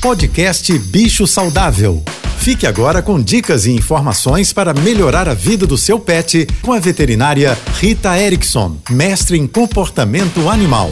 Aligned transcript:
Podcast 0.00 0.78
Bicho 0.78 1.26
Saudável. 1.26 2.02
Fique 2.38 2.66
agora 2.66 3.02
com 3.02 3.20
dicas 3.20 3.66
e 3.66 3.72
informações 3.72 4.50
para 4.50 4.72
melhorar 4.72 5.28
a 5.28 5.34
vida 5.34 5.66
do 5.66 5.76
seu 5.76 6.00
pet 6.00 6.46
com 6.62 6.72
a 6.72 6.78
veterinária 6.78 7.52
Rita 7.74 8.18
Erickson, 8.18 8.80
mestre 8.88 9.36
em 9.36 9.46
comportamento 9.46 10.48
animal. 10.48 10.90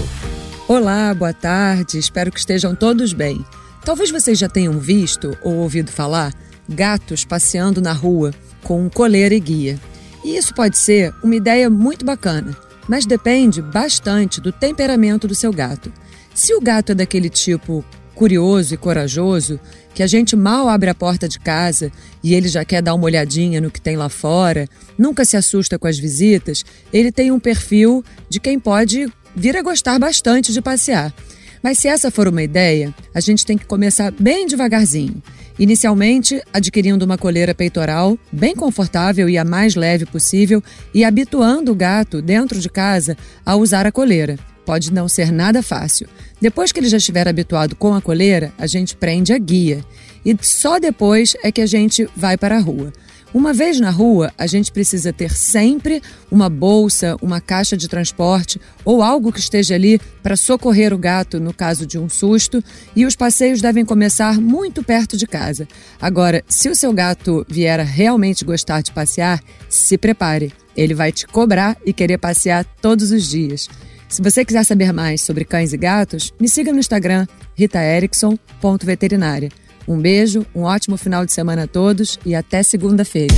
Olá, 0.69 1.15
boa 1.15 1.33
tarde, 1.33 1.97
espero 1.97 2.31
que 2.31 2.39
estejam 2.39 2.75
todos 2.75 3.15
bem. 3.15 3.43
Talvez 3.83 4.11
vocês 4.11 4.39
já 4.39 4.47
tenham 4.47 4.79
visto 4.79 5.35
ou 5.43 5.55
ouvido 5.55 5.91
falar 5.91 6.35
gatos 6.69 7.25
passeando 7.25 7.81
na 7.81 7.95
rua 7.95 8.35
com 8.63 8.91
coleira 8.91 9.35
e 9.35 9.41
guia. 9.41 9.81
E 10.23 10.37
isso 10.37 10.53
pode 10.53 10.77
ser 10.77 11.15
uma 11.25 11.35
ideia 11.35 11.71
muito 11.71 12.05
bacana, 12.05 12.55
mas 12.87 13.07
depende 13.07 13.63
bastante 13.63 14.39
do 14.39 14.53
temperamento 14.53 15.27
do 15.27 15.35
seu 15.35 15.51
gato. 15.51 15.91
Se 16.35 16.55
o 16.55 16.61
gato 16.61 16.93
é 16.93 16.95
daquele 16.95 17.31
tipo 17.31 17.83
curioso 18.19 18.75
e 18.75 18.77
corajoso, 18.77 19.61
que 19.95 20.03
a 20.03 20.07
gente 20.09 20.35
mal 20.35 20.69
abre 20.69 20.91
a 20.91 20.95
porta 20.95 21.29
de 21.29 21.39
casa 21.39 21.93
e 22.21 22.35
ele 22.35 22.49
já 22.49 22.65
quer 22.65 22.83
dar 22.83 22.95
uma 22.95 23.05
olhadinha 23.05 23.61
no 23.61 23.71
que 23.71 23.81
tem 23.81 23.97
lá 23.97 24.09
fora, 24.09 24.67
nunca 24.99 25.25
se 25.25 25.37
assusta 25.37 25.79
com 25.79 25.87
as 25.87 26.01
visitas, 26.01 26.65
ele 26.93 27.13
tem 27.13 27.31
um 27.31 27.39
perfil 27.39 28.05
de 28.29 28.41
quem 28.41 28.59
pode 28.59 29.07
vir 29.37 29.57
a 29.57 29.63
gostar 29.63 30.01
bastante 30.01 30.53
de 30.53 30.61
passear. 30.61 31.15
Mas 31.63 31.79
se 31.79 31.87
essa 31.87 32.11
for 32.11 32.27
uma 32.27 32.43
ideia, 32.43 32.93
a 33.15 33.21
gente 33.21 33.47
tem 33.47 33.57
que 33.57 33.67
começar 33.67 34.11
bem 34.11 34.49
devagarzinho. 34.49 35.23
Inicialmente, 35.57 36.43
adquirindo 36.53 37.05
uma 37.05 37.19
coleira 37.19 37.55
peitoral 37.55 38.19
bem 38.33 38.55
confortável 38.55 39.29
e 39.29 39.39
a 39.39 39.45
mais 39.45 39.77
leve 39.77 40.07
possível 40.07 40.61
e 40.93 41.05
habituando 41.05 41.71
o 41.71 41.75
gato 41.75 42.21
dentro 42.21 42.59
de 42.59 42.69
casa 42.69 43.17
a 43.47 43.55
usar 43.55 43.87
a 43.87 43.93
coleira. 43.93 44.37
Pode 44.69 44.93
não 44.93 45.09
ser 45.09 45.33
nada 45.33 45.63
fácil. 45.63 46.07
Depois 46.39 46.73
que 46.73 46.79
ele 46.79 46.91
já 46.91 46.99
estiver 46.99 47.27
habituado 47.27 47.75
com 47.75 47.95
a 47.95 48.03
coleira, 48.03 48.53
a 48.59 48.67
gente 48.67 48.95
prende 48.95 49.33
a 49.33 49.39
guia. 49.39 49.83
E 50.23 50.37
só 50.43 50.79
depois 50.79 51.35
é 51.43 51.51
que 51.51 51.63
a 51.63 51.67
gente 51.67 52.07
vai 52.15 52.37
para 52.37 52.59
a 52.59 52.61
rua. 52.61 52.93
Uma 53.33 53.55
vez 53.55 53.81
na 53.81 53.89
rua, 53.89 54.31
a 54.37 54.47
gente 54.47 54.71
precisa 54.71 55.11
ter 55.11 55.31
sempre 55.31 56.03
uma 56.31 56.51
bolsa, 56.51 57.17
uma 57.23 57.41
caixa 57.41 57.79
de 57.79 57.89
transporte 57.89 58.61
ou 58.85 59.03
algo 59.03 59.33
que 59.33 59.41
esteja 59.41 59.75
ali 59.75 59.99
para 60.23 60.37
socorrer 60.37 60.93
o 60.93 60.99
gato 60.99 61.41
no 61.41 61.55
caso 61.55 61.87
de 61.87 61.99
um 61.99 62.07
susto, 62.07 62.63
e 62.95 63.07
os 63.07 63.17
passeios 63.17 63.63
devem 63.63 63.87
começar 63.87 64.39
muito 64.39 64.85
perto 64.85 65.17
de 65.17 65.27
casa. 65.27 65.67
Agora, 65.99 66.45
se 66.47 66.69
o 66.69 66.77
seu 66.77 66.93
gato 66.93 67.43
vier 67.49 67.81
a 67.81 67.85
realmente 67.85 68.45
gostar 68.45 68.83
de 68.83 68.93
passear, 68.93 69.43
se 69.67 69.97
prepare. 69.97 70.53
Ele 70.77 70.93
vai 70.93 71.11
te 71.11 71.27
cobrar 71.27 71.75
e 71.87 71.93
querer 71.95 72.19
passear 72.19 72.67
todos 72.83 73.11
os 73.11 73.31
dias. 73.31 73.67
Se 74.09 74.23
você 74.23 74.45
quiser 74.45 74.65
saber 74.65 74.93
mais 74.93 75.21
sobre 75.21 75.45
cães 75.45 75.73
e 75.73 75.77
gatos, 75.77 76.33
me 76.41 76.49
siga 76.49 76.73
no 76.73 76.79
Instagram 76.79 77.27
ritaerickson.veterinária. 77.55 79.51
Um 79.87 79.99
beijo, 80.01 80.47
um 80.55 80.63
ótimo 80.63 80.97
final 80.97 81.27
de 81.27 81.33
semana 81.33 81.65
a 81.65 81.67
todos 81.67 82.19
e 82.25 82.35
até 82.35 82.63
segunda-feira. 82.63 83.35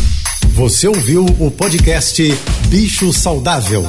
Você 0.54 0.86
ouviu 0.86 1.24
o 1.24 1.50
podcast 1.50 2.22
Bicho 2.68 3.12
Saudável. 3.12 3.82